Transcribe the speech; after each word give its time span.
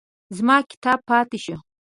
زما 0.37 0.57
کتاب 0.71 0.99
پاتې 1.09 1.37
شو. 1.43 1.57